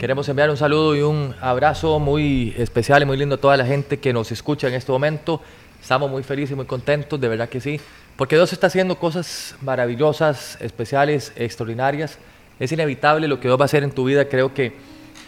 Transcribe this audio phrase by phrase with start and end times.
[0.00, 3.66] Queremos enviar un saludo y un abrazo muy especial y muy lindo a toda la
[3.66, 5.42] gente que nos escucha en este momento.
[5.78, 7.78] Estamos muy felices y muy contentos, de verdad que sí,
[8.16, 12.16] porque Dios está haciendo cosas maravillosas, especiales, extraordinarias.
[12.58, 14.26] Es inevitable lo que Dios va a hacer en tu vida.
[14.26, 14.72] Creo que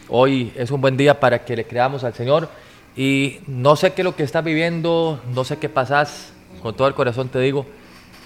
[0.08, 2.48] hoy es un buen día para que le creamos al Señor.
[2.96, 6.32] Y no sé qué es lo que estás viviendo, no sé qué pasás,
[6.62, 7.66] con todo el corazón te digo.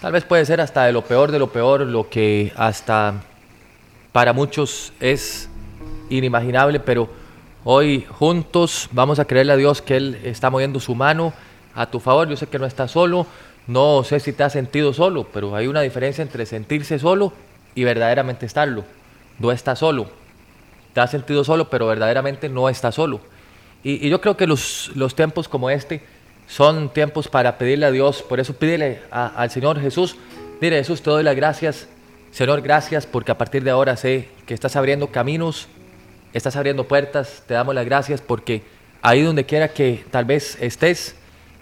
[0.00, 3.14] Tal vez puede ser hasta de lo peor de lo peor, lo que hasta
[4.12, 5.48] para muchos es
[6.10, 7.08] inimaginable, pero
[7.64, 11.32] hoy juntos vamos a creerle a Dios que Él está moviendo su mano
[11.74, 12.28] a tu favor.
[12.28, 13.26] Yo sé que no estás solo,
[13.66, 17.32] no sé si te has sentido solo, pero hay una diferencia entre sentirse solo
[17.74, 18.84] y verdaderamente estarlo.
[19.38, 20.08] No estás solo,
[20.94, 23.20] te has sentido solo, pero verdaderamente no estás solo.
[23.84, 26.02] Y, yo creo que los, los, tiempos como este
[26.48, 30.16] son tiempos para pedirle a Dios, por eso pídele al Señor Jesús,
[30.60, 31.88] dile Jesús, te doy las gracias,
[32.30, 35.68] Señor, gracias porque a partir de ahora sé que estás abriendo caminos
[36.36, 38.62] estás abriendo puertas, te damos las gracias porque
[39.00, 41.16] ahí donde quiera que tal vez estés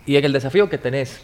[0.05, 1.20] y en el desafío que tenés.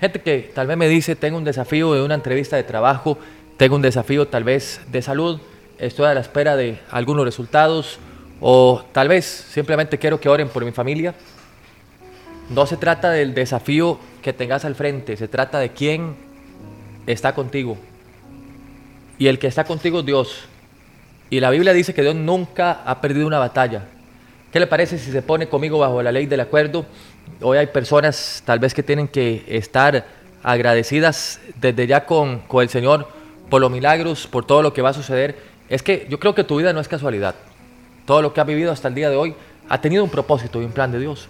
[0.00, 3.18] Gente que tal vez me dice, tengo un desafío de una entrevista de trabajo,
[3.56, 5.40] tengo un desafío tal vez de salud,
[5.78, 7.98] estoy a la espera de algunos resultados
[8.40, 11.14] o tal vez simplemente quiero que oren por mi familia.
[12.50, 16.14] No se trata del desafío que tengas al frente, se trata de quién
[17.06, 17.76] está contigo.
[19.18, 20.48] Y el que está contigo es Dios.
[21.32, 23.84] Y la Biblia dice que Dios nunca ha perdido una batalla.
[24.52, 26.84] ¿Qué le parece si se pone conmigo bajo la ley del acuerdo?
[27.40, 30.04] Hoy hay personas tal vez que tienen que estar
[30.42, 33.08] agradecidas desde ya con, el Señor
[33.48, 35.38] por los milagros, por todo lo que va a suceder.
[35.70, 37.34] Es que yo creo que tu vida no es casualidad.
[38.04, 39.34] Todo lo que has vivido hasta el día de hoy
[39.70, 41.28] ha tenido un propósito y un plan de Dios.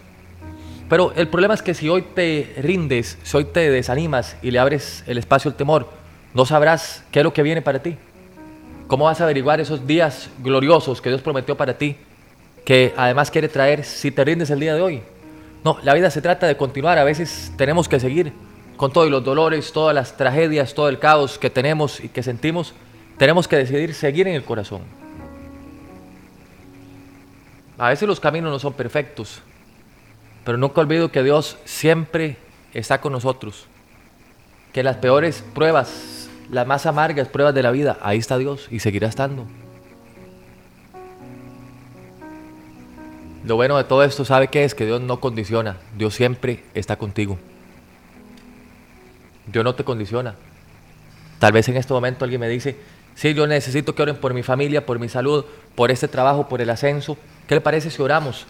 [0.88, 4.58] Pero el problema es que si hoy te rindes, si hoy te desanimas y le
[4.58, 5.88] abres el espacio al temor,
[6.34, 7.96] no sabrás qué es lo que viene para ti.
[8.86, 11.96] ¿Cómo vas a averiguar esos días gloriosos que Dios prometió para ti,
[12.64, 15.02] que además quiere traer si te rindes el día de hoy?
[15.64, 18.32] No, la vida se trata de continuar, a veces tenemos que seguir
[18.76, 22.74] con todos los dolores, todas las tragedias, todo el caos que tenemos y que sentimos,
[23.16, 24.82] tenemos que decidir seguir en el corazón.
[27.78, 29.40] A veces los caminos no son perfectos,
[30.44, 32.36] pero nunca olvido que Dios siempre
[32.74, 33.66] está con nosotros,
[34.72, 36.21] que las peores pruebas
[36.52, 39.46] las más amargas pruebas de la vida, ahí está Dios y seguirá estando.
[43.42, 44.74] Lo bueno de todo esto, ¿sabe qué es?
[44.74, 47.38] Que Dios no condiciona, Dios siempre está contigo.
[49.46, 50.34] Dios no te condiciona.
[51.38, 52.76] Tal vez en este momento alguien me dice,
[53.14, 56.60] sí, yo necesito que oren por mi familia, por mi salud, por este trabajo, por
[56.60, 57.16] el ascenso.
[57.48, 58.46] ¿Qué le parece si oramos?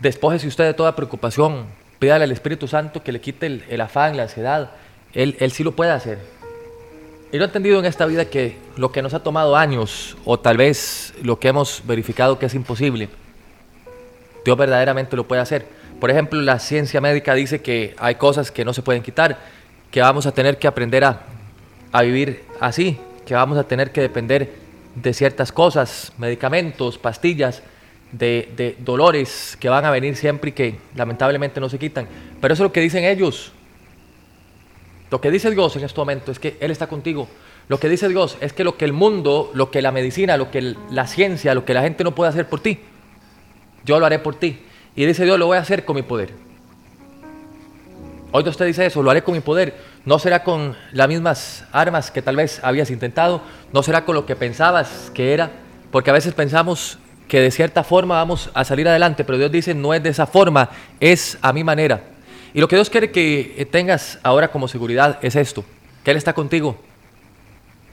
[0.00, 1.64] Despójese usted de toda preocupación,
[1.98, 4.72] pídale al Espíritu Santo que le quite el, afán, la ansiedad.
[5.14, 6.18] Él, él sí lo puede hacer.
[7.32, 10.38] Y yo he entendido en esta vida que lo que nos ha tomado años, o
[10.38, 13.08] tal vez lo que hemos verificado que es imposible,
[14.44, 15.64] Dios verdaderamente lo puede hacer.
[15.98, 19.38] Por ejemplo, la ciencia médica dice que hay cosas que no se pueden quitar,
[19.90, 21.22] que vamos a tener que aprender a,
[22.02, 24.52] vivir así, que vamos a tener que depender
[24.94, 27.62] de ciertas cosas, medicamentos, pastillas,
[28.10, 32.06] de, de, dolores que van a venir siempre y que lamentablemente no se quitan.
[32.42, 33.52] Pero eso es lo que dicen ellos.
[35.12, 37.28] Lo que dice Dios en este momento es que Él está contigo.
[37.68, 40.50] Lo que dice Dios es que lo que el mundo, lo que la medicina, lo
[40.50, 42.80] que la ciencia, lo que la gente no puede hacer por ti,
[43.84, 44.64] yo lo haré por ti.
[44.96, 46.30] Y dice Dios, lo voy a hacer con mi poder.
[48.30, 49.76] Hoy usted dice eso, lo haré con mi poder.
[50.06, 54.24] No será con las mismas armas que tal vez habías intentado, no será con lo
[54.24, 55.50] que pensabas que era,
[55.90, 59.74] porque a veces pensamos que de cierta forma vamos a salir adelante, pero Dios dice,
[59.74, 60.70] no es de esa forma,
[61.00, 62.11] es a mi manera.
[62.54, 65.64] Y lo que Dios quiere que eh, tengas ahora como seguridad es esto,
[66.04, 66.76] que Él está contigo.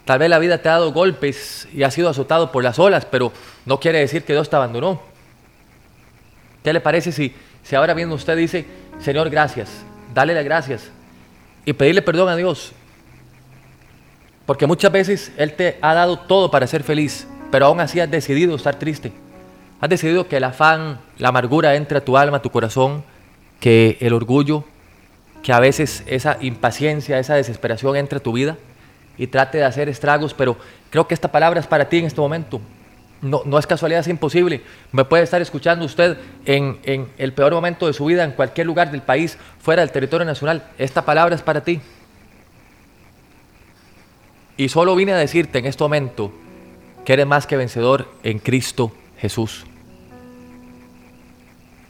[0.05, 3.05] Tal vez la vida te ha dado golpes y has sido azotado por las olas,
[3.05, 3.31] pero
[3.65, 5.01] no quiere decir que Dios te abandonó.
[6.63, 7.33] ¿Qué le parece si,
[7.63, 8.65] si ahora mismo usted dice,
[8.99, 9.69] Señor, gracias,
[10.13, 10.89] dale las gracias
[11.63, 12.73] y pedirle perdón a Dios?
[14.45, 18.09] Porque muchas veces Él te ha dado todo para ser feliz, pero aún así has
[18.09, 19.13] decidido estar triste.
[19.79, 23.03] Has decidido que el afán, la amargura entre a tu alma, a tu corazón,
[23.59, 24.63] que el orgullo,
[25.43, 28.57] que a veces esa impaciencia, esa desesperación entre tu vida
[29.17, 30.57] y trate de hacer estragos, pero
[30.89, 32.61] creo que esta palabra es para ti en este momento.
[33.21, 34.61] No, no es casualidad, es imposible.
[34.93, 38.65] Me puede estar escuchando usted en, en el peor momento de su vida, en cualquier
[38.65, 40.63] lugar del país, fuera del territorio nacional.
[40.77, 41.81] Esta palabra es para ti.
[44.55, 46.31] Y solo vine a decirte en este momento
[47.03, 49.65] que eres más que vencedor en Cristo Jesús.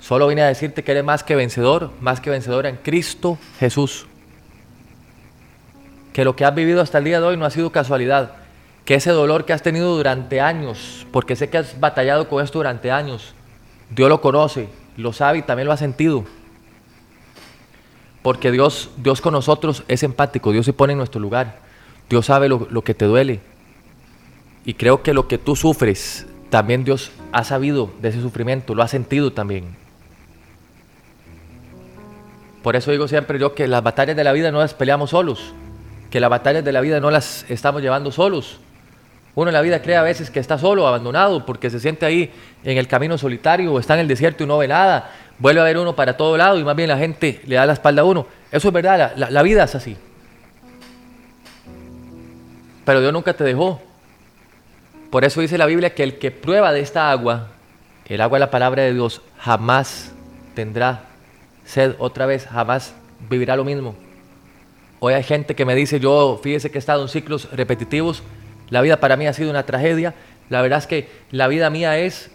[0.09, 4.07] Solo vine a decirte que eres más que vencedor, más que vencedora en Cristo Jesús.
[6.13, 8.31] Que lo que has vivido hasta el día de hoy no ha sido casualidad.
[8.85, 12.57] que ese dolor que has tenido durante años, porque sé que has batallado con esto
[12.57, 13.35] durante años,
[13.91, 14.67] Dios lo conoce,
[14.97, 16.25] lo sabe y también lo ha sentido.
[18.23, 21.59] Porque Dios, Dios con nosotros es empático, Dios se pone en nuestro lugar,
[22.09, 23.41] Dios sabe lo, lo que te duele.
[24.65, 28.81] Y creo que lo que tú sufres, también Dios ha sabido de ese sufrimiento, lo
[28.81, 29.77] ha sentido también.
[32.63, 35.53] Por eso digo siempre yo que las batallas de la vida no las peleamos solos,
[36.09, 38.59] que las batallas de la vida no las estamos llevando solos.
[39.35, 42.31] Uno en la vida cree a veces que está solo, abandonado, porque se siente ahí
[42.63, 45.11] en el camino solitario o está en el desierto y no ve nada.
[45.38, 47.73] Vuelve a ver uno para todo lado y más bien la gente le da la
[47.73, 48.27] espalda a uno.
[48.51, 49.95] Eso es verdad, la, la vida es así.
[52.83, 53.81] Pero Dios nunca te dejó.
[55.09, 57.47] Por eso dice la Biblia que el que prueba de esta agua,
[58.07, 60.11] el agua de la palabra de Dios, jamás
[60.56, 61.08] tendrá
[61.69, 62.95] sed otra vez, jamás
[63.30, 63.94] vivirá lo mismo.
[65.00, 68.24] Hoy hay gente que me dice, yo fíjese que he estado en ciclos repetitivos,
[68.71, 70.16] la vida para mí ha sido una tragedia,
[70.50, 72.31] la verdad es que la vida mía es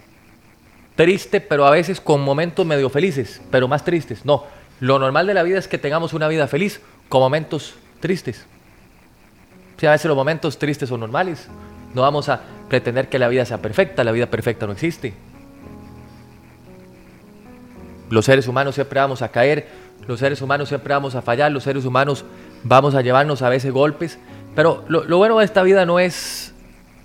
[0.94, 4.25] triste, pero a veces con momentos medio felices, pero más tristes.
[4.25, 4.44] No,
[4.78, 8.46] lo normal de la vida es que tengamos una vida feliz con momentos tristes.
[9.78, 11.48] Si a veces los momentos tristes son normales,
[11.92, 15.12] no vamos a pretender que la vida sea perfecta, la vida perfecta no existe.
[18.14, 19.66] Los seres humanos siempre vamos a caer,
[20.06, 22.25] los seres humanos siempre vamos a fallar, los seres humanos
[22.62, 24.20] vamos a llevarnos a veces golpes,
[24.55, 26.55] pero lo, bueno de esta vida no es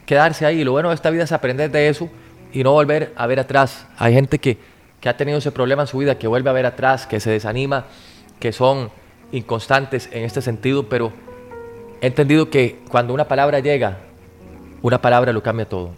[0.06, 2.12] quedarse ahí, lo bueno de esta vida es aprender de eso
[2.54, 3.88] y no volver a ver atrás.
[3.98, 4.60] Hay gente que,
[5.02, 7.32] que ha tenido ese problema en su vida, que vuelve a ver atrás, que se
[7.32, 7.86] desanima,
[8.40, 8.92] que son
[9.32, 11.12] inconstantes en este sentido, pero
[12.02, 13.98] he entendido que cuando una palabra llega,
[14.84, 15.90] una palabra lo cambia todo.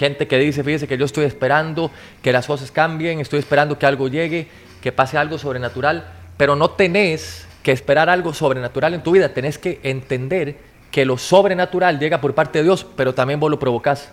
[0.00, 1.90] Gente que dice, fíjese que yo estoy esperando
[2.22, 4.48] que las cosas cambien, estoy esperando que algo llegue,
[4.80, 9.58] que pase algo sobrenatural, pero no tenés que esperar algo sobrenatural en tu vida, tenés
[9.58, 10.56] que entender
[10.90, 14.10] que lo sobrenatural llega por parte de Dios, pero también vos lo provocás.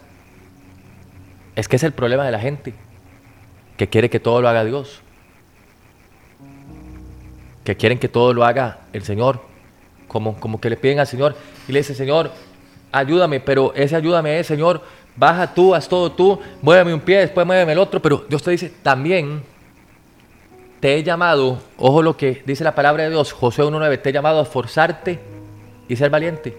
[1.55, 2.73] Es que es el problema de la gente,
[3.77, 4.99] que quiere que todo lo haga Dios,
[7.63, 9.39] que quieren que todo lo haga el Señor,
[10.09, 12.31] como, como que le piden al Señor y le dice, Señor,
[12.91, 14.81] ayúdame, pero ese ayúdame es, Señor,
[15.17, 18.51] baja tú, haz todo tú, muéveme un pie, después muéveme el otro, pero Dios te
[18.51, 19.41] dice, también
[20.79, 24.13] te he llamado, ojo lo que dice la palabra de Dios, José 1.9, te he
[24.13, 25.19] llamado a esforzarte
[25.89, 26.55] y ser valiente.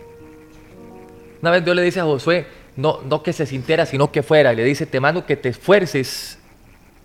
[1.40, 2.46] Una vez Dios le dice a Josué,
[2.76, 6.38] no, no que se sintiera, sino que fuera, le dice, te mando que te esfuerces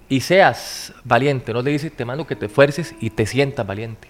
[0.10, 1.54] y seas valiente.
[1.54, 4.08] No le dice, te mando que te esfuerces y te sientas valiente.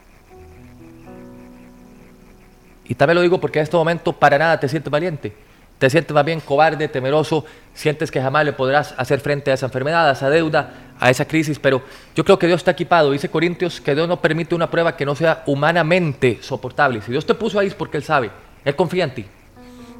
[2.85, 5.33] Y también lo digo porque en este momento para nada te sientes valiente.
[5.79, 9.65] Te sientes más bien cobarde, temeroso, sientes que jamás le podrás hacer frente a esa
[9.65, 11.81] enfermedad, a esa deuda, a esa crisis, pero
[12.15, 13.11] yo creo que Dios está equipado.
[13.11, 17.01] Dice Corintios que Dios no permite una prueba que no sea humanamente soportable.
[17.01, 18.31] Si Dios te puso ahí es porque Él sabe,
[18.63, 19.25] Él confía en ti.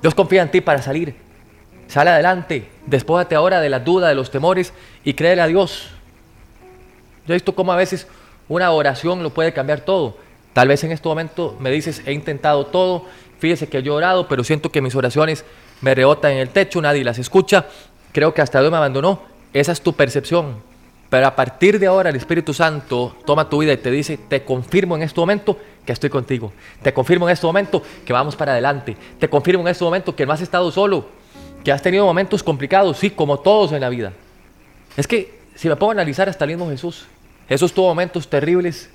[0.02, 1.16] Dios confía en ti para salir.
[1.88, 4.74] Sale adelante, despójate ahora de la duda, de los temores
[5.04, 5.90] y créele a Dios.
[7.26, 8.08] Yo he visto cómo a veces
[8.48, 10.18] una oración lo puede cambiar todo.
[10.54, 13.06] Tal vez en este momento me dices, he intentado todo,
[13.44, 15.44] fíjese que he llorado, pero siento que mis oraciones
[15.82, 17.66] me rebota en el techo, nadie las escucha,
[18.14, 19.22] creo que hasta Dios me abandonó.
[19.52, 20.62] Esa es tu percepción.
[21.10, 24.46] Pero a partir de ahora el Espíritu Santo toma tu vida y te dice, te
[24.46, 26.54] confirmo en este momento que estoy contigo.
[26.82, 28.96] Te confirmo en este momento que vamos para adelante.
[29.20, 31.06] Te confirmo en este momento que no has estado solo,
[31.66, 34.14] que has tenido momentos complicados, sí, como todos en la vida.
[34.96, 37.08] Es que si me pongo a analizar hasta el mismo Jesús,
[37.50, 38.90] Jesús tuvo momentos terribles.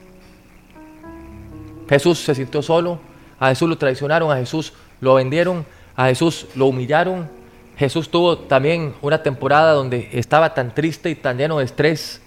[1.87, 2.99] Jesús se sintió solo,
[3.39, 5.65] a Jesús lo traicionaron, a Jesús lo vendieron,
[5.97, 7.29] a Jesús lo humillaron.
[7.77, 12.21] Jesús tuvo también una temporada donde estaba tan triste y tan lleno de estrés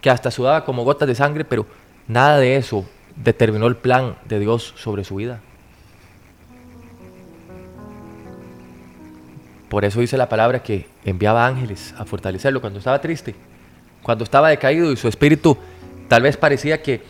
[0.00, 1.66] que hasta sudaba como gotas de sangre, pero
[2.06, 2.84] nada de eso
[3.16, 5.40] determinó el plan de Dios sobre su vida.
[9.68, 13.34] Por eso dice la palabra que enviaba ángeles a fortalecerlo cuando estaba triste,
[14.02, 15.56] cuando estaba decaído y su espíritu
[16.08, 17.02] tal vez parecía que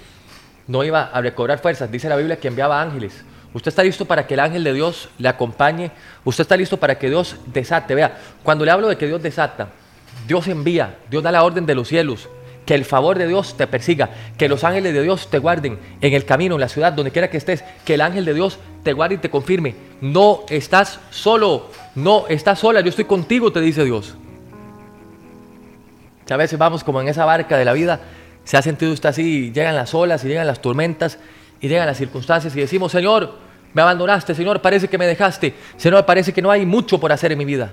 [0.67, 1.91] no iba a recobrar fuerzas.
[1.91, 3.25] Dice la Biblia que enviaba ángeles
[3.57, 5.91] Usted está listo para que el ángel de Dios le acompañe.
[6.27, 7.95] Usted está listo para que Dios desate.
[7.95, 9.69] Vea, cuando le hablo de que Dios desata,
[10.29, 12.29] Dios envía, Dios da la orden de los cielos.
[12.67, 16.13] Que el favor de Dios te persiga, que los ángeles de Dios te guarden en
[16.13, 18.93] el camino, en la ciudad, donde quiera que estés, que el ángel de Dios te
[18.93, 19.75] guarde y te confirme.
[20.03, 24.17] No estás solo, no estás sola, yo estoy contigo, te dice Dios.
[26.29, 28.01] A veces vamos como en esa barca de la vida,
[28.47, 31.19] se ha sentido usted así, llegan las olas y llegan las tormentas
[31.61, 33.35] y llegan las circunstancias y decimos, Señor,
[33.75, 37.33] me abandonaste, Señor, parece que me dejaste, Señor, parece que no hay mucho por hacer
[37.33, 37.73] en mi vida.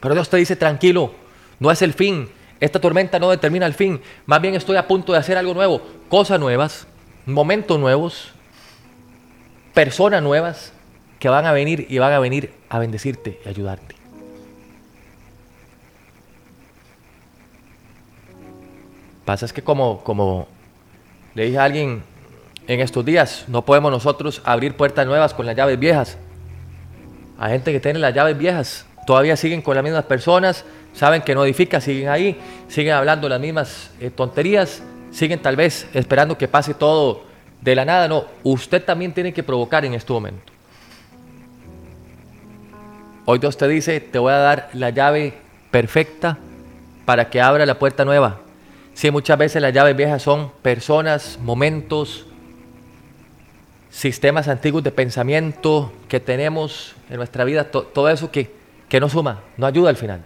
[0.00, 1.12] Pero Dios te dice, tranquilo,
[1.60, 5.12] no es el fin, esta tormenta no determina el fin, más bien estoy a punto
[5.12, 6.88] de hacer algo nuevo, cosas nuevas,
[7.26, 8.32] momentos nuevos,
[9.72, 10.76] personas nuevas que
[11.18, 13.96] que van a venir y van a venir a bendecirte y ayudarte.
[19.26, 20.46] Pasa es que como, como
[21.34, 22.04] le dije a alguien
[22.68, 26.16] en estos días, no podemos nosotros abrir puertas nuevas con las llaves viejas.
[27.36, 30.64] Hay gente que tiene las llaves viejas, todavía siguen con las mismas personas,
[30.94, 34.80] saben que no edifica, siguen ahí, siguen hablando las mismas eh, tonterías,
[35.10, 37.24] siguen tal vez esperando que pase todo
[37.60, 38.06] de la nada.
[38.06, 40.52] No, usted también tiene que provocar en este momento.
[43.24, 45.34] Hoy Dios te dice, te voy a dar la llave
[45.72, 46.38] perfecta
[47.04, 48.45] para que abra la puerta nueva.
[48.96, 52.24] Si muchas veces las llaves viejas son personas, momentos,
[53.90, 58.50] sistemas antiguos de pensamiento que tenemos en nuestra vida, todo eso que,
[58.88, 60.22] que no suma, no ayuda al final.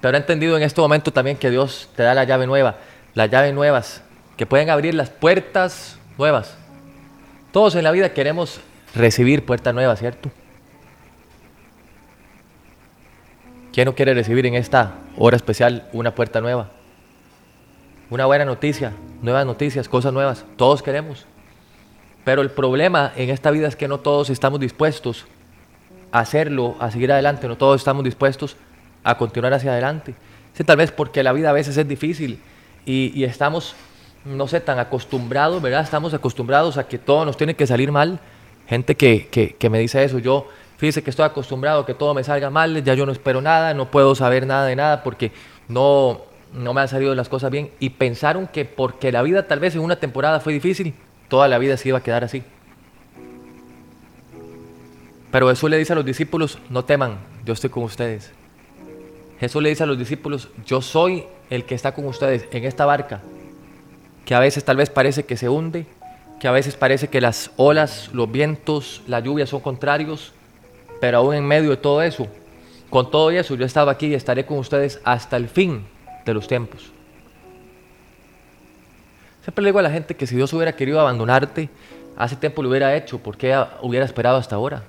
[0.00, 2.76] Pero he entendido en este momento también que Dios te da la llave nueva,
[3.14, 4.02] las llaves nuevas,
[4.36, 6.56] que pueden abrir las puertas nuevas.
[7.50, 8.60] Todos en la vida queremos
[8.94, 10.30] recibir puertas nuevas, ¿cierto?
[13.72, 16.75] ¿Quién no quiere recibir en esta hora especial una puerta nueva?
[18.08, 20.44] Una buena noticia, nuevas noticias, cosas nuevas.
[20.56, 21.26] Todos queremos.
[22.24, 25.26] Pero el problema en esta vida es que no todos estamos dispuestos
[26.12, 27.48] a hacerlo, a seguir adelante.
[27.48, 28.56] No todos estamos dispuestos
[29.02, 30.14] a continuar hacia adelante.
[30.54, 32.40] Sí, tal vez porque la vida a veces es difícil
[32.84, 33.74] y, estamos,
[34.24, 35.82] no sé, tan acostumbrados, ¿verdad?
[35.82, 38.20] Estamos acostumbrados a que todo nos tiene que salir mal.
[38.68, 40.46] Gente que, que, me dice eso, yo
[40.76, 43.74] fíjese que estoy acostumbrado a que todo me salga mal, ya yo no espero nada,
[43.74, 45.32] no puedo saber nada de nada porque
[45.68, 46.22] no,
[46.56, 47.70] no me han salido las cosas bien.
[47.78, 50.94] Y pensaron que porque la vida tal vez en una temporada fue difícil,
[51.28, 52.42] toda la vida se iba a quedar así.
[55.30, 58.32] Pero Jesús le dice a los discípulos, no teman, yo estoy con ustedes.
[59.38, 62.86] Jesús le dice a los discípulos, yo soy el que está con ustedes en esta
[62.86, 63.20] barca,
[64.24, 65.84] que a veces tal vez parece que se hunde,
[66.40, 70.32] que a veces parece que las olas, los vientos, la lluvia son contrarios,
[71.00, 72.26] pero aún en medio de todo eso,
[72.88, 75.84] con todo eso, yo estaba aquí y estaré con ustedes hasta el fin
[76.26, 76.90] de los tiempos.
[79.42, 81.70] Siempre le digo a la gente que si Dios hubiera querido abandonarte,
[82.16, 84.82] hace tiempo lo hubiera hecho, ¿por qué hubiera esperado hasta ahora?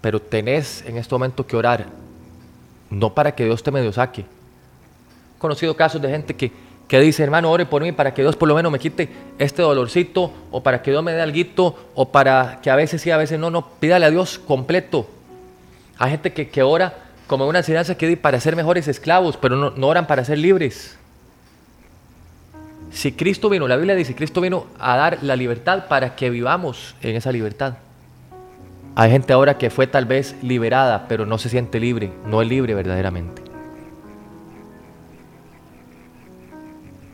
[0.00, 1.86] Pero tenés en este momento que orar
[2.90, 4.22] no para que Dios te medio saque.
[4.22, 6.50] He conocido casos de gente que,
[6.88, 9.62] que dice, hermano, ore por mí para que Dios por lo menos me quite este
[9.62, 13.18] dolorcito, o para que Dios me dé algo, o para que a veces sí, a
[13.18, 15.06] veces no, no, pídale a Dios completo.
[15.98, 19.54] Hay gente que, que ora como una enseñanza que dice para ser mejores esclavos, pero
[19.54, 20.98] no, no oran para ser libres.
[22.90, 26.96] Si Cristo vino, la Biblia dice, Cristo vino a dar la libertad para que vivamos
[27.02, 27.74] en esa libertad.
[28.96, 32.48] Hay gente ahora que fue tal vez liberada, pero no se siente libre, no es
[32.48, 33.42] libre verdaderamente.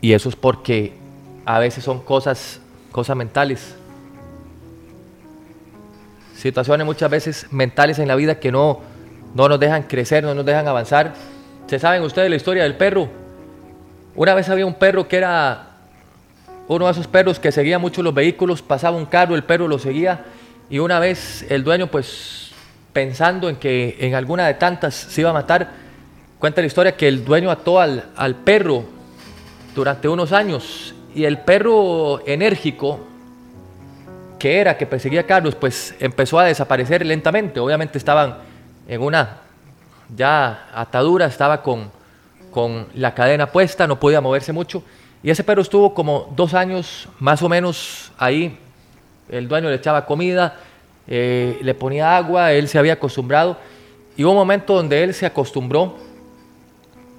[0.01, 0.93] Y eso es porque
[1.45, 2.61] a veces son cosas,
[2.93, 3.75] cosas mentales.
[6.37, 8.81] Situaciones muchas veces mentales en la vida que no,
[9.35, 11.13] no nos dejan crecer, no nos dejan avanzar.
[11.67, 13.09] ¿Se saben ustedes la historia del perro?
[14.15, 15.71] Una vez había un perro que era
[16.69, 19.79] uno de esos perros que seguía mucho los vehículos, pasaba un carro, el perro lo
[19.79, 20.25] seguía
[20.71, 22.53] y una vez el dueño, pues
[22.93, 25.73] pensando en que en alguna de tantas se iba a matar,
[26.39, 28.85] cuenta la historia que el dueño ató al, al perro
[29.75, 33.01] durante unos años y el perro enérgico
[34.39, 37.61] que era, que perseguía a Carlos, pues empezó a desaparecer lentamente.
[37.61, 38.37] Obviamente estaban
[38.89, 39.39] en una
[40.15, 41.91] ya atadura, estaba con,
[42.51, 44.83] con la cadena puesta, no podía moverse mucho.
[45.23, 48.59] Y ese perro estuvo como dos años más o menos ahí
[49.29, 50.57] el dueño le echaba comida,
[51.07, 53.57] eh, le ponía agua, él se había acostumbrado.
[54.17, 55.97] Y hubo un momento donde él se acostumbró,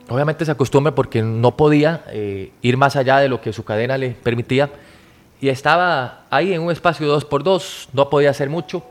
[0.08, 3.98] obviamente se acostumbra porque no podía eh, ir más allá de lo que su cadena
[3.98, 4.70] le permitía.
[5.42, 8.84] Y estaba ahí en un espacio dos por dos, no podía hacer mucho.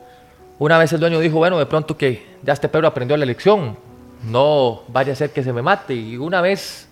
[0.64, 3.76] Una vez el dueño dijo, bueno, de pronto que ya este perro aprendió la lección,
[4.22, 5.92] no vaya a ser que se me mate.
[5.92, 6.88] Y una vez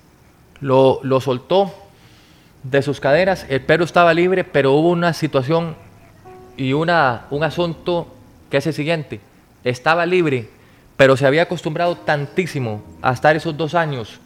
[0.61, 1.73] lo, lo soltó
[2.65, 5.75] de sus cadenas, el perro estaba libre, pero hubo una situación
[6.59, 8.09] y una, un asunto
[8.51, 9.23] que es el siguiente.
[9.65, 10.51] Estaba libre,
[10.99, 14.21] pero se había acostumbrado tantísimo a estar esos dos años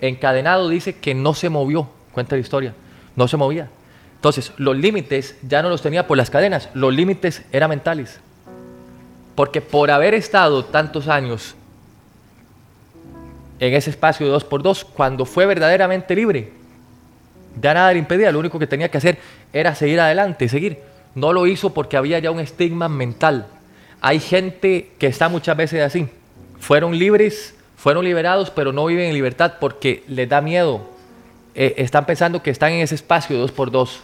[0.00, 2.74] encadenado, dice que no se movió, cuenta la historia,
[3.16, 3.68] no se movía.
[4.14, 8.20] Entonces, los límites ya no los tenía por las cadenas, los límites eran mentales.
[9.34, 11.54] Porque por haber estado tantos años
[13.58, 16.52] en ese espacio de dos por dos, cuando fue verdaderamente libre,
[17.60, 19.18] ya nada le impedía, lo único que tenía que hacer
[19.52, 20.78] era seguir adelante, seguir.
[21.14, 23.46] No lo hizo porque había ya un estigma mental.
[24.00, 26.08] Hay gente que está muchas veces así.
[26.58, 30.80] Fueron libres, fueron liberados, pero no viven en libertad porque les da miedo.
[31.54, 34.00] Eh, están pensando que están en ese espacio dos por dos.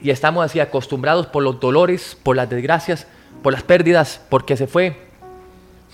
[0.00, 3.08] y estamos así acostumbrados por los dolores, por las desgracias,
[3.42, 4.96] por las pérdidas, porque se fue.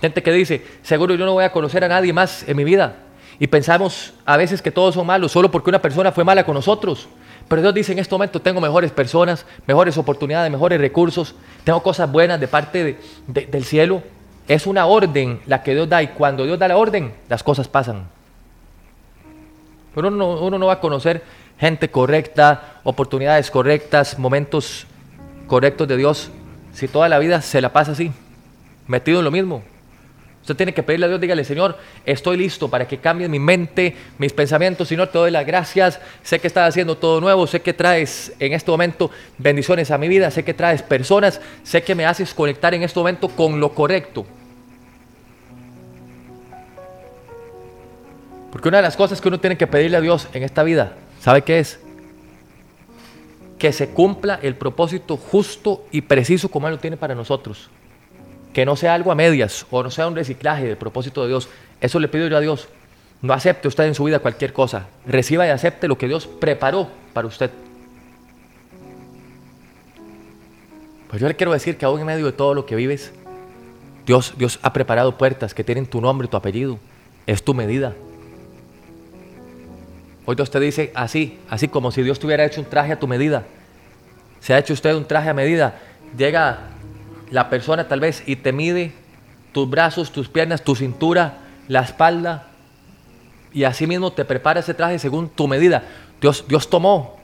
[0.01, 2.97] Gente que dice, seguro yo no voy a conocer a nadie más en mi vida.
[3.39, 6.55] Y pensamos a veces que todos son malos solo porque una persona fue mala con
[6.55, 7.09] nosotros.
[7.49, 12.11] Pero Dios dice en este momento, tengo mejores personas, mejores oportunidades, mejores recursos, tengo cosas
[12.11, 14.03] buenas de parte del cielo.
[14.49, 17.69] Es una orden la que Dios da y cuando Dios da la orden, las cosas
[17.69, 18.07] pasan.
[19.95, 21.23] Pero uno, uno no va a conocer
[21.59, 24.87] gente correcta, oportunidades correctas, momentos
[25.47, 26.31] correctos de Dios,
[26.75, 28.13] si toda la vida se la pasa así,
[28.87, 29.63] metido en lo mismo.
[30.45, 33.97] Usted tiene que pedirle a Dios, dígale, Señor, estoy listo para que cambie mi mente,
[34.19, 34.89] mis pensamientos.
[34.89, 35.99] Señor, te doy las gracias.
[36.23, 37.47] Sé que estás haciendo todo nuevo.
[37.47, 40.31] Sé que traes en este momento bendiciones a mi vida.
[40.31, 41.41] Sé que traes personas.
[41.63, 44.27] Sé que me haces conectar en este momento con lo correcto.
[48.53, 50.93] Porque una de las cosas que uno tiene que pedirle a Dios en esta vida,
[51.23, 51.81] ¿sabe qué es?
[53.65, 57.71] Que se cumpla el propósito justo y preciso como Él lo tiene para nosotros
[58.53, 61.49] que no sea algo a medias o no sea un reciclaje del propósito de Dios.
[61.81, 62.69] Eso le pido yo a Dios.
[63.23, 64.87] No acepte usted en su vida cualquier cosa.
[65.07, 67.51] Reciba y acepte lo que Dios preparó para usted.
[71.09, 73.13] Pues yo le quiero decir que aún en medio de todo lo que vives,
[74.05, 76.79] Dios, Dios ha preparado puertas que tienen tu nombre tu apellido.
[77.27, 77.95] Es tu medida.
[80.27, 82.99] Hoy Dios te dice así, así como si Dios te hubiera hecho un traje a
[82.99, 83.45] tu medida.
[84.41, 85.79] Se ha hecho usted un traje a medida.
[86.17, 86.61] Llega
[87.31, 88.93] la persona tal vez y te mide
[89.53, 91.39] tus brazos, tus piernas, tu cintura,
[91.69, 92.49] la espalda,
[93.55, 95.85] y así mismo te prepara ese traje según tu medida.
[96.21, 97.17] Dios, Dios tomó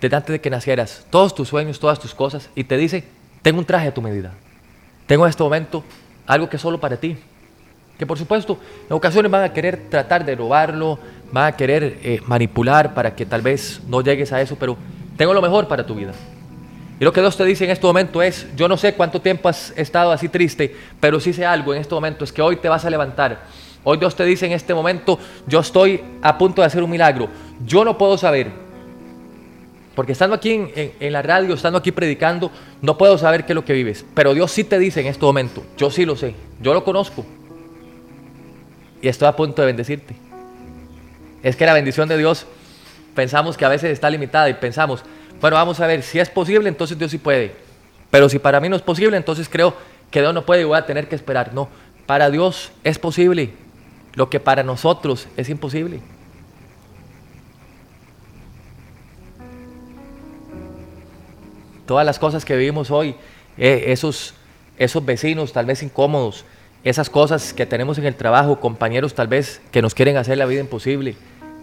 [0.00, 3.04] desde antes de que nacieras todos tus sueños, todas tus cosas, y te dice,
[3.42, 4.32] tengo un traje a tu medida.
[5.06, 5.84] Tengo en este momento
[6.26, 7.18] algo que es solo para ti.
[8.00, 8.58] Que por supuesto,
[8.88, 10.98] en ocasiones van a querer tratar de robarlo,
[11.30, 14.74] van a querer eh, manipular para que tal vez no llegues a eso, pero
[15.18, 16.12] tengo lo mejor para tu vida.
[16.98, 19.50] Y lo que Dios te dice en este momento es, yo no sé cuánto tiempo
[19.50, 22.70] has estado así triste, pero sí sé algo en este momento, es que hoy te
[22.70, 23.42] vas a levantar.
[23.84, 27.28] Hoy Dios te dice en este momento, yo estoy a punto de hacer un milagro.
[27.66, 28.50] Yo no puedo saber,
[29.94, 33.64] porque estando aquí en, la radio, estando aquí predicando, no puedo saber qué es lo
[33.66, 34.06] que vives.
[34.14, 37.26] Pero Dios sí te dice en este momento, yo sí lo sé, yo lo conozco.
[39.02, 40.14] Y estoy a punto de bendecirte.
[41.42, 42.46] Es que la bendición de Dios
[43.14, 45.02] pensamos que a veces está limitada y pensamos,
[45.40, 47.54] bueno, vamos a ver, si es posible, entonces Dios sí puede.
[48.10, 49.74] Pero si para mí no es posible, entonces creo
[50.10, 51.54] que Dios no puede y voy a tener que esperar.
[51.54, 51.68] No,
[52.06, 53.52] para Dios es posible
[54.14, 56.00] lo que para nosotros es imposible.
[61.86, 63.16] Todas las cosas que vivimos hoy,
[63.56, 64.34] eh, esos,
[64.78, 66.44] esos vecinos tal vez incómodos,
[66.84, 70.46] esas cosas que tenemos en el trabajo, compañeros tal vez que nos quieren hacer la
[70.46, 71.16] vida imposible,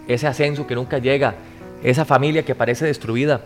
[0.06, 1.34] ese ascenso que nunca llega,
[1.82, 3.42] esa familia que parece destruida,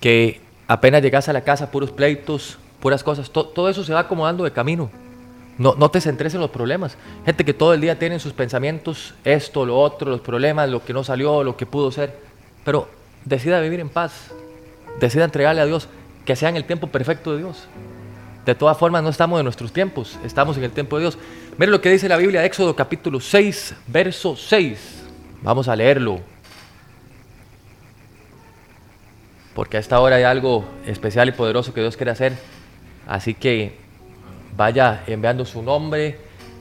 [0.00, 4.44] que apenas llegas a la casa, puros pleitos, puras cosas, todo eso se va acomodando
[4.44, 4.90] de camino.
[5.56, 6.96] No, no te centres en los problemas.
[7.24, 10.84] Gente que todo el día tiene en sus pensamientos esto, lo otro, los problemas, lo
[10.84, 12.14] que no salió, lo que pudo ser.
[12.64, 12.88] Pero
[13.24, 14.30] decida vivir en paz.
[15.00, 15.88] Decida entregarle a Dios
[16.24, 17.66] que sea en el tiempo perfecto de Dios.
[18.48, 21.18] De todas formas, no estamos en nuestros tiempos, estamos en el tiempo de Dios.
[21.58, 25.04] Miren lo que dice la Biblia, Éxodo capítulo 6, verso 6.
[25.42, 26.18] Vamos a leerlo.
[29.54, 32.32] porque a esta hora hay algo especial y poderoso que Dios quiere hacer.
[33.06, 33.74] Así que
[34.56, 36.16] vaya enviando su nombre,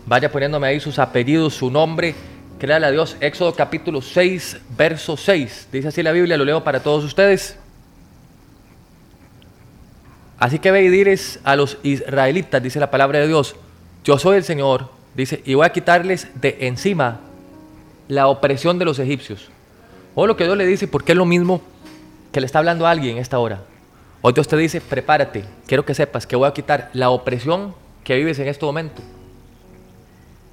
[0.08, 2.16] vaya poniéndome ahí sus apellidos, su nombre.
[2.60, 3.16] Créale a Dios.
[3.22, 5.70] Éxodo capítulo 6, verso 6.
[5.72, 7.58] Dice así la Biblia, lo leo para todos ustedes.
[10.40, 13.56] Así que ve y diles a los israelitas, dice la palabra de Dios,
[14.04, 17.20] yo soy el Señor, dice, y voy a quitarles de encima
[18.08, 19.50] la opresión de los egipcios.
[20.16, 21.62] O lo que Dios le dice, porque es lo mismo
[22.32, 23.62] que le está hablando a alguien en esta hora.
[24.22, 27.74] Hoy Dios te dice, prepárate, quiero que sepas que voy a quitar la opresión
[28.04, 29.02] que vives en este momento.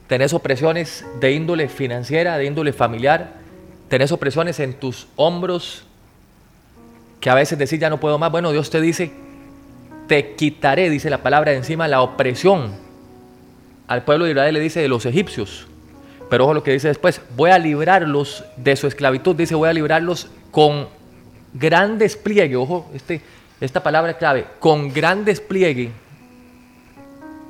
[0.06, 3.32] Tenés opresiones de índole financiera, de índole familiar,
[3.88, 5.84] tenés opresiones en tus hombros,
[7.20, 8.30] que a veces decís ya no puedo más.
[8.30, 9.12] Bueno, Dios te dice,
[10.06, 12.72] te quitaré, dice la palabra encima, la opresión.
[13.86, 15.66] Al pueblo de Israel le dice de los egipcios.
[16.30, 19.72] Pero ojo lo que dice después, voy a librarlos de su esclavitud, dice voy a
[19.72, 20.88] librarlos con
[21.52, 23.20] gran despliegue, ojo, este,
[23.60, 25.92] esta palabra clave, con gran despliegue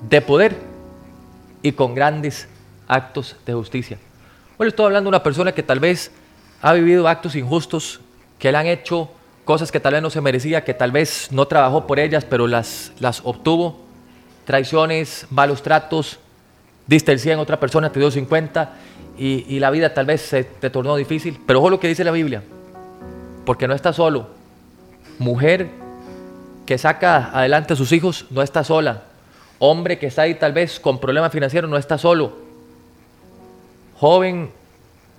[0.09, 0.57] de poder
[1.63, 2.49] y con grandes
[2.87, 3.99] actos de justicia.
[4.59, 6.11] Hoy estoy hablando de una persona que tal vez
[6.61, 8.01] ha vivido actos injustos,
[8.39, 9.11] que le han hecho
[9.45, 12.47] cosas que tal vez no se merecía, que tal vez no trabajó por ellas, pero
[12.47, 13.81] las, las obtuvo,
[14.45, 16.19] traiciones, malos tratos,
[16.87, 18.73] diste el 100, otra persona te dio 50
[19.19, 22.05] y, y la vida tal vez se te tornó difícil, pero ojo lo que dice
[22.05, 22.43] la Biblia,
[23.45, 24.29] porque no estás solo.
[25.19, 25.69] Mujer
[26.67, 29.05] que saca adelante a sus hijos no está sola.
[29.59, 32.37] Hombre que está ahí tal vez con problemas financieros no está solo.
[33.97, 34.51] Joven,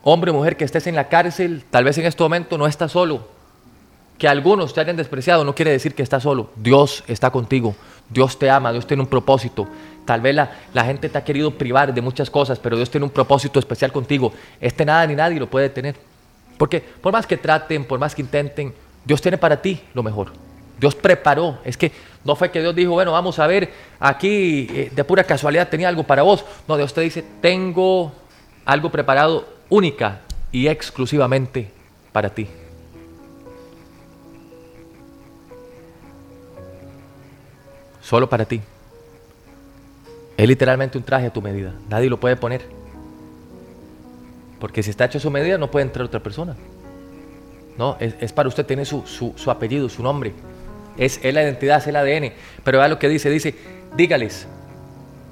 [0.04, 2.90] hombre o mujer que estés en la cárcel, tal vez en este momento no está
[2.90, 3.35] solo.
[4.18, 6.52] Que algunos te hayan despreciado no quiere decir que estás solo.
[6.56, 7.76] Dios está contigo.
[8.10, 9.68] Dios te ama, Dios tiene un propósito.
[10.06, 13.06] Tal vez la, la, gente te ha querido privar de muchas cosas, pero Dios tiene
[13.06, 14.32] un propósito especial contigo.
[14.62, 15.96] Este nada ni nadie lo puede tener.
[16.58, 18.74] Porque por más que traten, por más que intenten,
[19.04, 20.32] Dios tiene para ti lo mejor.
[20.80, 21.60] Dios preparó.
[21.64, 21.92] Es que
[22.24, 25.90] no fue que Dios dijo, bueno, vamos a ver, aquí eh, de pura casualidad tenía
[25.90, 26.46] algo para vos.
[26.68, 28.12] No, Dios te dice, tengo
[28.66, 31.72] algo preparado única y exclusivamente
[32.12, 32.48] para ti.
[38.06, 38.62] Solo para ti.
[40.38, 41.74] Es literalmente un traje a tu medida.
[41.90, 42.62] Nadie lo puede poner.
[44.60, 46.56] Porque si está hecho a su medida no puede entrar otra persona.
[47.80, 49.04] No, es, para usted, tiene su,
[49.36, 50.34] su, apellido, su nombre.
[50.98, 52.32] Es, es, la identidad, es el ADN.
[52.64, 53.56] Pero vea lo que dice, dice,
[53.98, 54.48] dígales,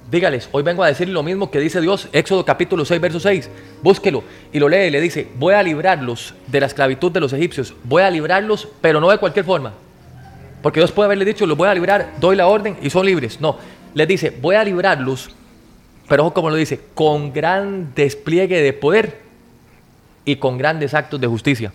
[0.10, 3.50] dígales, hoy vengo a decir lo mismo que dice Dios, Éxodo capítulo 6, verso 6,
[3.82, 7.34] búsquelo y lo lee y le dice, voy a librarlos de la esclavitud de los
[7.34, 9.74] egipcios, voy a librarlos, pero no de cualquier forma.
[10.64, 13.40] Porque Dios puede haberle dicho, los voy a librar, doy la orden y son libres.
[13.40, 13.58] No,
[13.94, 15.30] les dice, voy a librarlos,
[16.08, 19.22] pero ojo como lo dice, con gran despliegue de poder
[20.26, 21.74] y con grandes actos de justicia.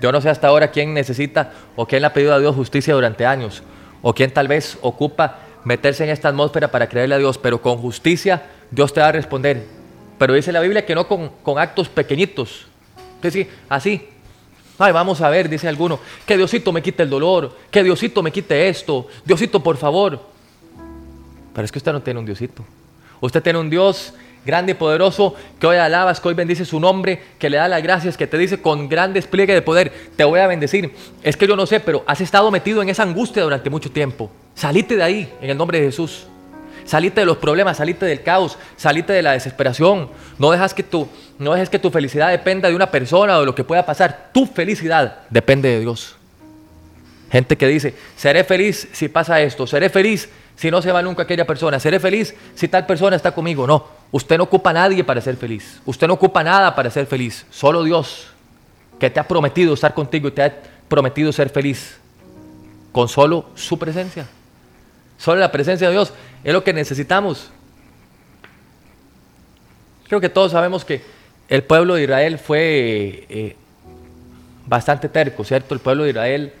[0.00, 2.94] Yo no sé hasta ahora quién necesita o quién le ha pedido a Dios justicia
[2.94, 3.62] durante años,
[4.00, 7.76] o quién tal vez ocupa meterse en esta atmósfera para creerle a Dios, pero con
[7.78, 9.64] justicia Dios te va a responder.
[10.18, 12.66] Pero dice la Biblia que no con, actos pequeñitos.
[13.30, 14.08] Sí, así.
[14.78, 18.30] Ay, vamos a ver, dice alguno, que Diosito me quite el dolor, que Diosito me
[18.30, 20.20] quite esto, Diosito por favor.
[21.52, 22.64] Pero es que usted no tiene un Diosito.
[23.20, 24.14] Usted tiene un Dios
[24.44, 27.82] grande y poderoso, que hoy alabas, que hoy bendice su nombre, que le da las
[27.82, 30.94] gracias, que te dice con gran despliegue de poder, te voy a bendecir.
[31.22, 34.30] Es que yo no sé, pero has estado metido en esa angustia durante mucho tiempo.
[34.54, 36.26] Salite de ahí, en el nombre de Jesús.
[36.88, 40.08] Salite de los problemas, salite del caos, salite de la desesperación.
[40.38, 41.06] No dejas que tu,
[41.38, 44.30] no dejes que tu felicidad dependa de una persona o de lo que pueda pasar.
[44.32, 46.16] Tu felicidad depende de Dios.
[47.30, 51.24] Gente que dice, seré feliz si pasa esto, seré feliz si no se va nunca
[51.24, 53.66] aquella persona, seré feliz si tal persona está conmigo.
[53.66, 57.04] No, usted no ocupa a nadie para ser feliz, usted no ocupa nada para ser
[57.04, 58.28] feliz, solo Dios
[58.98, 60.54] que te ha prometido estar contigo y te ha
[60.88, 61.98] prometido ser feliz
[62.92, 64.26] con solo su presencia.
[65.18, 66.12] Solo la presencia de Dios
[66.44, 67.50] es lo que necesitamos.
[70.06, 71.02] Creo que todos sabemos que
[71.48, 73.56] el pueblo de Israel fue eh,
[74.66, 75.74] bastante terco, ¿cierto?
[75.74, 76.52] El pueblo de Israel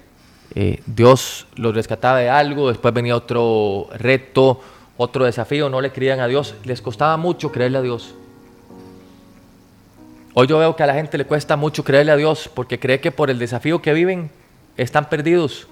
[0.54, 4.60] eh, Dios los rescataba de algo, después venía otro reto,
[4.96, 8.14] otro desafío, no le creían a Dios, les costaba mucho creerle a Dios.
[10.34, 13.00] Hoy yo veo que a la gente le cuesta mucho creerle a Dios porque cree
[13.00, 14.30] que por el desafío que viven
[14.76, 15.68] están perdidos.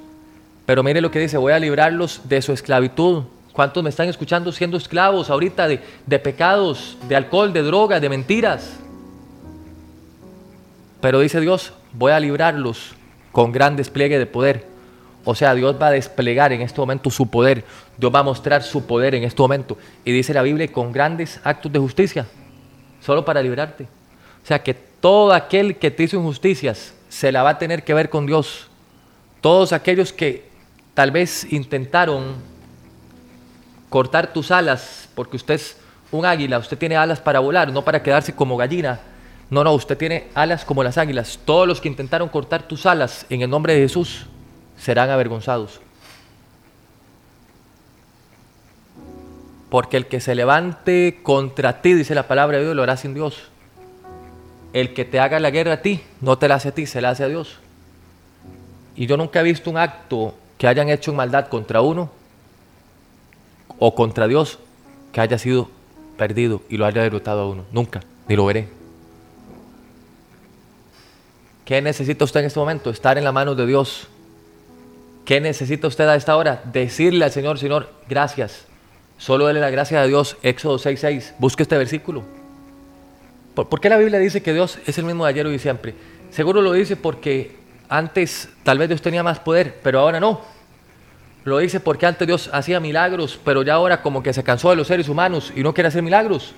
[0.67, 3.23] Pero mire lo que dice, voy a librarlos de su esclavitud.
[3.53, 8.77] ¿Cuántos me están escuchando siendo esclavos ahorita de, pecados, de alcohol, de drogas, de mentiras?
[11.01, 12.95] Pero dice Dios, voy a librarlos
[13.33, 14.67] con gran despliegue de poder.
[15.25, 17.65] O sea, Dios va a desplegar en este momento su poder.
[17.97, 19.79] Dios va a mostrar su poder en este momento.
[20.05, 22.27] Y dice la Biblia, con grandes actos de justicia,
[23.01, 23.85] solo para librarte.
[23.85, 27.95] O sea, que todo aquel que te hizo injusticias se la va a tener que
[27.95, 28.69] ver con Dios.
[29.41, 30.56] Todos aquellos que
[30.97, 32.35] tal vez intentaron
[33.89, 35.77] cortar tus alas, porque usted es
[36.11, 38.99] un águila, usted tiene alas para volar, no para quedarse como gallina
[39.49, 41.39] no, no, usted tiene alas como las águilas.
[41.45, 44.27] Todos los que intentaron cortar tus alas en el nombre de Jesús
[44.77, 45.81] serán avergonzados.
[49.71, 53.15] Porque el que se levante contra ti, dice la palabra de Dios, lo hará sin
[53.15, 53.49] Dios.
[54.73, 57.01] El que te haga la guerra a ti, no te la hace a ti, se
[57.01, 57.59] la hace a Dios.
[58.97, 62.11] Y yo nunca he visto un acto que hayan hecho maldad contra uno
[63.79, 64.59] o contra Dios
[65.13, 65.69] que haya sido
[66.17, 67.65] perdido y lo haya derrotado a uno.
[67.73, 68.69] Nunca, ni lo veré.
[71.65, 72.91] ¿Qué necesita usted en este momento?
[72.91, 74.09] Estar en la mano de Dios.
[75.25, 76.63] ¿Qué necesita usted a esta hora?
[76.73, 78.67] Decirle al Señor, Señor, gracias.
[79.19, 80.37] Solo déle la gracia a Dios.
[80.43, 81.33] Éxodo 6.6.
[81.39, 82.23] Busque este versículo.
[83.55, 85.95] ¿Por, qué la Biblia dice que Dios es el mismo de ayer, y siempre?
[86.31, 87.57] Seguro lo dice porque
[87.89, 90.41] antes tal vez Dios tenía más poder, pero ahora no.
[91.45, 94.77] Lo dice porque antes Dios hacía milagros, pero ya ahora como que se cansó de
[94.77, 96.55] los seres humanos y no quiere hacer milagros.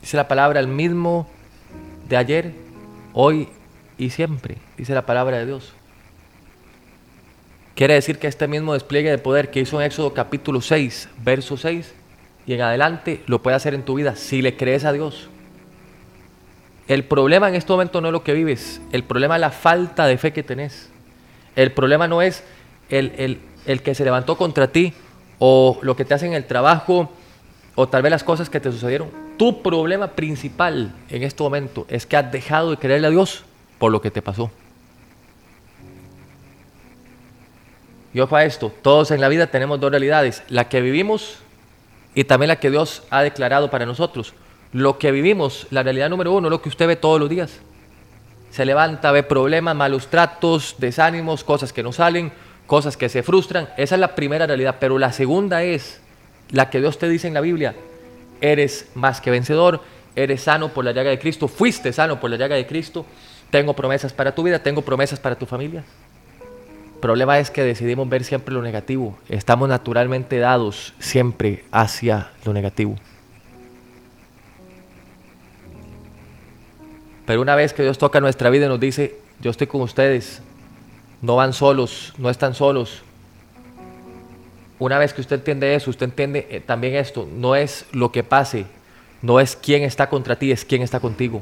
[0.00, 1.28] Dice la palabra el mismo
[2.08, 2.52] de ayer,
[3.12, 3.48] hoy
[3.98, 5.72] y siempre, dice la palabra de Dios.
[7.74, 11.56] Quiere decir que este mismo despliegue de poder que hizo en Éxodo capítulo 6, verso
[11.56, 11.94] 6,
[12.46, 15.28] y en adelante lo puede hacer en tu vida si le crees a Dios.
[16.90, 20.06] El problema en este momento no es lo que vives, el problema es la falta
[20.06, 20.90] de fe que tenés.
[21.54, 22.42] El problema no es
[22.88, 24.92] el, el que se levantó contra ti
[25.38, 27.08] o lo que te hace en el trabajo
[27.76, 29.08] o tal vez las cosas que te sucedieron.
[29.36, 33.44] Tu problema principal en este momento es que has dejado de creerle a Dios
[33.78, 34.50] por lo que te pasó.
[38.12, 41.38] Y ojo a esto, todos en la vida tenemos dos realidades, la que vivimos
[42.16, 44.34] y también la que Dios ha declarado para nosotros.
[44.72, 47.58] Lo que vivimos, la realidad número uno, lo que usted ve todos los días.
[48.50, 52.32] Se levanta, ve problemas, malos tratos, desánimos, cosas que no salen,
[52.66, 53.68] cosas que se frustran.
[53.76, 54.76] Esa es la primera realidad.
[54.78, 56.00] Pero la segunda es
[56.50, 57.74] la que Dios te dice en la Biblia.
[58.40, 59.82] Eres más que vencedor,
[60.16, 63.06] eres sano por la llaga de Cristo, fuiste sano por la llaga de Cristo.
[63.50, 65.84] Tengo promesas para tu vida, tengo promesas para tu familia.
[67.00, 69.18] Problema es que decidimos ver siempre lo negativo.
[69.28, 72.96] Estamos naturalmente dados siempre hacia lo negativo.
[77.30, 80.42] Pero una vez que Dios toca nuestra vida y nos dice, yo estoy con ustedes,
[81.22, 83.02] no van solos, no están solos.
[84.80, 88.24] Una vez que usted entiende eso, usted entiende eh, también esto, no es lo que
[88.24, 88.66] pase,
[89.22, 91.40] no es quién está contra ti, es quién está contigo.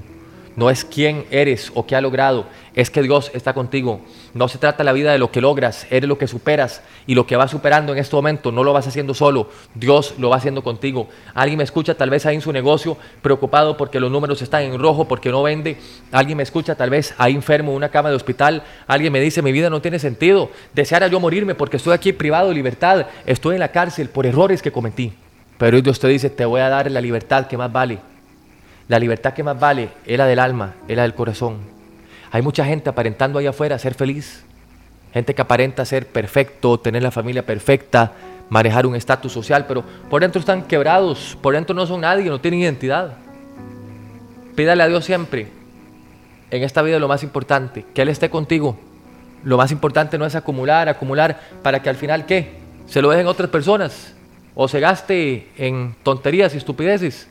[0.59, 4.01] No es quién eres o qué ha logrado, es que Dios está contigo.
[4.35, 7.29] No se trata la vida de lo que logras, eres lo que superas y lo
[7.29, 10.65] que vas superando en este momento no lo vas haciendo solo, Dios lo va haciendo
[10.65, 11.07] contigo.
[11.33, 14.81] Alguien me escucha tal vez ahí en su negocio preocupado porque los números están en
[14.81, 15.77] rojo, porque no vende.
[16.11, 18.65] Alguien me escucha tal vez ahí enfermo en una cama de hospital.
[18.89, 20.51] Alguien me dice mi vida no tiene sentido.
[20.75, 24.61] Deseara yo morirme porque estoy aquí privado de libertad, estoy en la cárcel por errores
[24.61, 25.13] que cometí.
[25.57, 28.01] Pero Dios te dice, te voy a dar la libertad que más vale
[28.89, 31.59] la libertad que más vale es la del alma, es la del corazón.
[32.31, 34.45] Hay mucha gente aparentando ahí afuera ser feliz.
[35.13, 38.13] Gente que aparenta ser perfecto, tener la familia perfecta,
[38.51, 42.41] manejar un estatus social, pero por dentro están quebrados, por dentro no son nadie, no
[42.41, 43.15] tienen identidad.
[44.55, 45.49] Pídale a Dios siempre,
[46.51, 48.79] en esta vida lo más importante, que Él esté contigo.
[49.45, 52.59] Lo más importante no es acumular, acumular, para que al final, ¿qué?
[52.87, 54.15] Se lo dejen otras personas
[54.55, 57.29] o se gaste en tonterías y estupideces.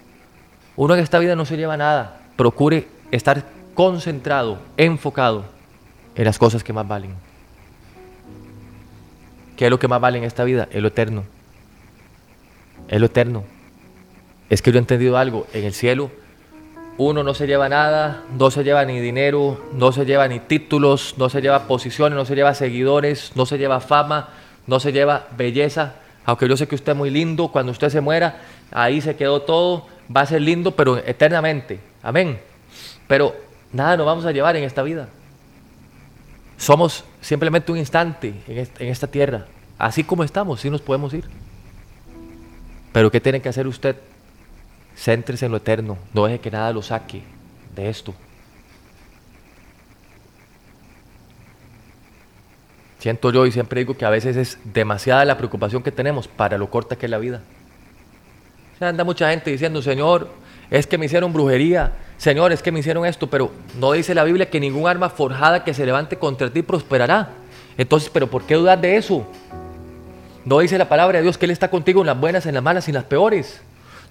[0.78, 2.20] Uno en esta vida no se lleva nada.
[2.36, 5.46] Procure estar concentrado, enfocado
[6.16, 7.16] en las cosas que más valen.
[9.58, 10.70] ¿Qué es lo que más vale en esta vida?
[10.72, 11.24] Es lo eterno.
[12.88, 13.44] Es lo eterno.
[14.52, 15.48] Es que yo he entendido algo.
[15.52, 16.12] En el cielo,
[17.00, 21.16] uno no se lleva nada, no se lleva ni dinero, no se lleva ni títulos,
[21.18, 24.30] no se lleva posiciones, no se lleva seguidores, no se lleva fama,
[24.68, 25.96] no se lleva belleza.
[26.24, 29.42] Aunque yo sé que usted es muy lindo, cuando usted se muera, ahí se quedó
[29.42, 31.80] todo va a ser lindo, pero eternamente.
[32.02, 32.40] Amén.
[33.08, 33.36] Pero
[33.72, 35.10] nada nos vamos a llevar en esta vida.
[36.58, 39.46] Somos simplemente un instante en esta tierra.
[39.78, 41.26] Así como estamos, sí nos podemos ir.
[42.92, 43.96] Pero ¿qué tiene que hacer usted?
[44.96, 45.98] Céntrese en lo eterno.
[46.14, 47.22] No deje que nada lo saque
[47.76, 48.16] de esto.
[52.98, 56.58] Siento yo y siempre digo que a veces es demasiada la preocupación que tenemos para
[56.58, 57.44] lo corta que es la vida
[58.80, 60.30] anda mucha gente diciendo, Señor,
[60.70, 64.24] es que me hicieron brujería, Señor, es que me hicieron esto, pero no dice la
[64.24, 67.30] Biblia que ningún arma forjada que se levante contra ti prosperará.
[67.78, 69.26] Entonces, ¿pero por qué dudar de eso?
[70.46, 72.64] No dice la palabra de Dios que Él está contigo en las buenas, en las
[72.64, 73.62] malas y en las peores.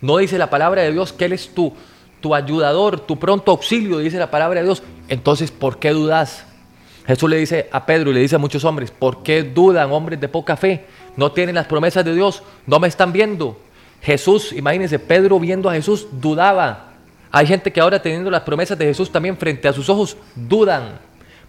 [0.01, 1.73] No dice la palabra de Dios que Él es tu,
[2.21, 4.83] tu ayudador, tu pronto auxilio, dice la palabra de Dios.
[5.09, 6.45] Entonces, ¿por qué dudas?
[7.07, 10.21] Jesús le dice a Pedro y le dice a muchos hombres, ¿por qué dudan hombres
[10.21, 10.85] de poca fe?
[11.17, 13.59] No tienen las promesas de Dios, no me están viendo.
[14.07, 16.93] Jesús, imagínense, Pedro viendo a Jesús dudaba.
[17.33, 21.01] Hay gente que ahora teniendo las promesas de Jesús también frente a sus ojos dudan.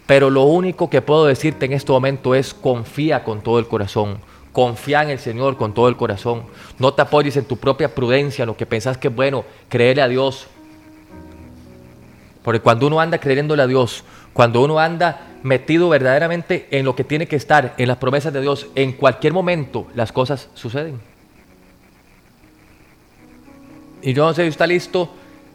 [0.07, 4.17] Pero lo único que puedo decirte en este momento es confía con todo el corazón.
[4.53, 6.45] Confía en el Señor con todo el corazón.
[6.79, 9.45] No te apoyes en tu propia prudencia, en lo que pensás que es bueno.
[9.69, 10.47] Creerle a Dios.
[12.41, 17.03] Porque cuando uno anda creyéndole a Dios, cuando uno anda metido verdaderamente en lo que
[17.03, 21.16] tiene que estar, en las promesas de Dios, en cualquier momento las cosas suceden.
[24.01, 25.09] Y yo no sé si está listo,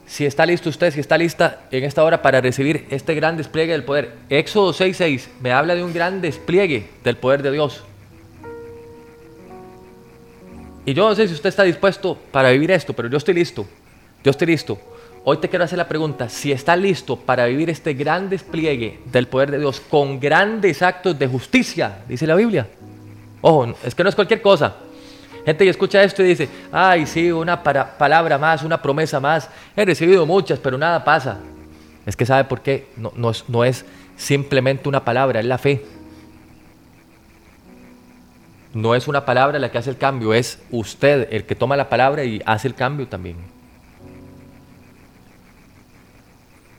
[0.06, 3.72] si está listo usted, si está lista en esta hora para recibir este gran despliegue
[3.72, 4.12] del poder.
[4.28, 7.84] Éxodo 6:6 me habla de un gran despliegue del poder de Dios.
[10.84, 13.66] Y yo no sé si usted está dispuesto para vivir esto, pero yo estoy listo.
[14.24, 14.78] Yo estoy listo.
[15.24, 19.28] Hoy te quiero hacer la pregunta, si está listo para vivir este gran despliegue del
[19.28, 22.66] poder de Dios con grandes actos de justicia, dice la Biblia.
[23.40, 24.74] Ojo, es que no es cualquier cosa.
[25.44, 29.48] Gente que escucha esto y dice, ay, sí, una palabra más, una promesa más.
[29.76, 31.38] He recibido muchas, pero nada pasa.
[32.06, 32.88] Es que sabe por qué.
[32.96, 33.84] No, es
[34.16, 35.84] simplemente una palabra, es la fe.
[38.74, 41.88] No es una palabra la que hace el cambio, es usted el que toma la
[41.88, 43.36] palabra y hace el cambio también.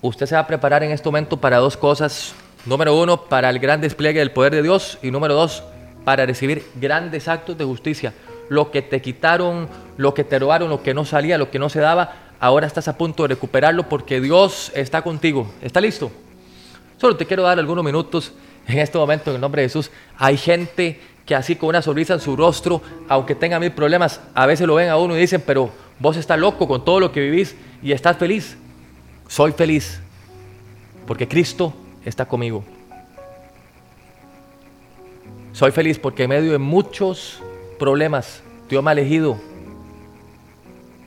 [0.04, 2.36] usted se va a preparar en este momento para dos cosas.
[2.66, 5.00] Número uno, para el gran despliegue del poder de Dios.
[5.02, 5.64] Y número dos,
[6.04, 8.14] para recibir grandes actos de justicia.
[8.50, 11.70] Lo que te quitaron, lo que te robaron, lo que no salía, lo que no
[11.70, 15.52] se daba, ahora estás a punto de recuperarlo porque Dios está contigo.
[15.62, 16.12] ¿Está listo?
[16.98, 18.34] Solo te quiero dar algunos minutos
[18.68, 19.92] en este momento en el nombre de Jesús.
[20.18, 24.46] Hay gente que así con una sonrisa en su rostro, aunque tenga mil problemas, a
[24.46, 27.22] veces lo ven a uno y dicen, pero vos estás loco con todo lo que
[27.22, 28.58] vivís y estás feliz.
[29.28, 30.00] Soy feliz
[31.08, 31.74] porque Cristo
[32.06, 32.64] está conmigo.
[35.54, 37.43] Soy feliz porque en medio de muchos
[37.84, 39.38] problemas Dios me ha elegido.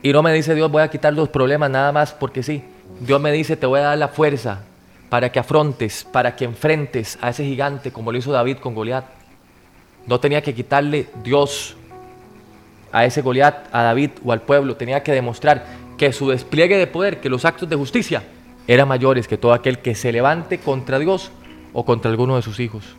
[0.03, 2.63] Y no me dice Dios voy a quitar los problemas nada más porque sí.
[2.99, 4.61] Dios me dice te voy a dar la fuerza
[5.09, 9.05] para que afrontes, para que enfrentes a ese gigante como lo hizo David con Goliat.
[10.05, 11.75] No tenía que quitarle Dios
[12.91, 14.75] a ese Goliat, a David o al pueblo.
[14.75, 15.65] Tenía que demostrar
[15.97, 18.21] que su despliegue de poder, que los actos de justicia
[18.67, 21.31] eran mayores que todo aquel que se levante contra Dios
[21.73, 22.95] o contra alguno de sus hijos.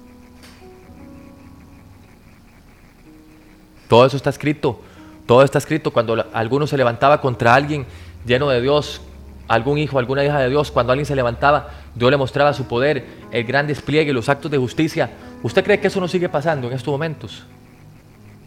[3.88, 4.81] Todo eso está escrito.
[5.27, 7.87] Todo está escrito cuando alguno se levantaba contra alguien
[8.24, 9.01] lleno de Dios,
[9.48, 13.07] algún hijo, alguna hija de Dios, cuando alguien se levantaba, Dios le mostraba su poder,
[13.31, 15.11] el gran despliegue, los actos de justicia.
[15.42, 17.44] ¿Usted cree que eso no sigue pasando en estos momentos?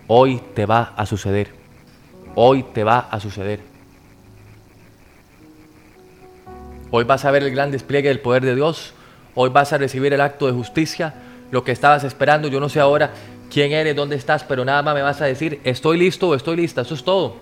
[0.07, 1.53] Hoy te va a suceder.
[2.35, 3.59] Hoy te va a suceder.
[6.91, 8.93] Hoy vas a ver el gran despliegue del poder de Dios.
[9.33, 11.13] Hoy vas a recibir el acto de justicia,
[11.51, 12.47] lo que estabas esperando.
[12.47, 13.11] Yo no sé ahora
[13.51, 16.55] quién eres, dónde estás, pero nada más me vas a decir, estoy listo o estoy
[16.55, 16.81] lista.
[16.81, 17.35] Eso es todo.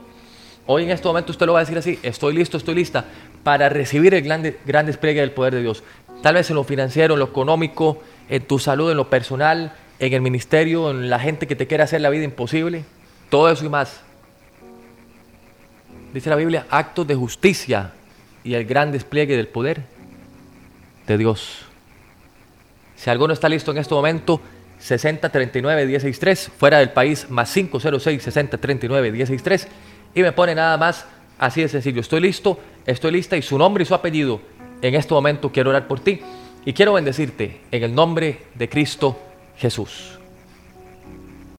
[0.66, 3.06] Hoy en este momento usted lo va a decir así, estoy listo, estoy lista
[3.44, 5.84] para recibir el gran, gran despliegue del poder de Dios.
[6.22, 10.14] Tal vez en lo financiero, en lo económico, en tu salud, en lo personal, en
[10.14, 12.84] el ministerio, en la gente que te quiere hacer la vida imposible.
[13.30, 14.02] Todo eso y más.
[16.14, 17.94] Dice la Biblia, actos de justicia
[18.44, 19.84] y el gran despliegue del poder
[21.08, 21.66] de Dios.
[22.96, 24.42] Si alguno está listo en este momento,
[24.80, 29.68] 6039 163, fuera del país, más 506 6039 163,
[30.16, 31.06] y me pone nada más
[31.38, 32.02] así de sencillo.
[32.02, 34.42] Estoy listo, estoy lista y su nombre y su apellido.
[34.82, 36.22] En este momento quiero orar por ti
[36.66, 39.20] y quiero bendecirte en el nombre de Cristo
[39.58, 40.19] Jesús.